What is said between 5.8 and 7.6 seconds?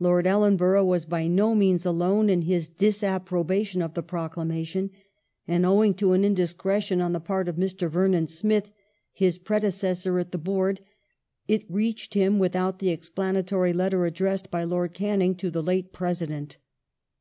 to an indiscretion on the part of